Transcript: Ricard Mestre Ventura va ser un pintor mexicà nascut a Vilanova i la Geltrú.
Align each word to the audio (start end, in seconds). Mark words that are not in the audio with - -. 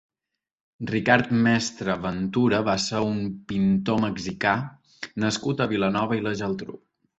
Ricard 0.91 1.27
Mestre 1.47 1.97
Ventura 2.05 2.63
va 2.71 2.75
ser 2.87 3.03
un 3.11 3.21
pintor 3.53 4.01
mexicà 4.07 4.57
nascut 5.27 5.65
a 5.67 5.71
Vilanova 5.77 6.21
i 6.21 6.27
la 6.29 6.37
Geltrú. 6.45 6.83